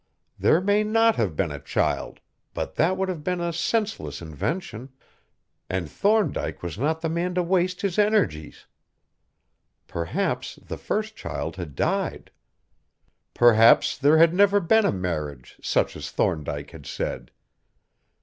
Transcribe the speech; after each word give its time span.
There 0.39 0.59
may 0.61 0.83
not 0.83 1.17
have 1.17 1.35
been 1.35 1.51
a 1.51 1.59
child; 1.59 2.21
but 2.55 2.73
that 2.73 2.97
would 2.97 3.07
have 3.07 3.23
been 3.23 3.39
a 3.39 3.53
senseless 3.53 4.19
invention 4.19 4.89
and 5.69 5.87
Thorndyke 5.87 6.63
was 6.63 6.79
not 6.79 7.01
the 7.01 7.07
man 7.07 7.35
to 7.35 7.43
waste 7.43 7.81
his 7.81 7.99
energies. 7.99 8.65
Perhaps 9.85 10.55
the 10.55 10.77
first 10.79 11.15
child 11.15 11.57
had 11.57 11.75
died. 11.75 12.31
Perhaps 13.35 13.95
there 13.95 14.17
had 14.17 14.33
never 14.33 14.59
been 14.59 14.85
a 14.87 14.91
marriage 14.91 15.59
such 15.61 15.95
as 15.95 16.09
Thorndyke 16.09 16.71
had 16.71 16.87
said. 16.87 17.29